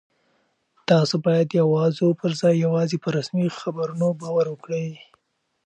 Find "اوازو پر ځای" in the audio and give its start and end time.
1.69-2.55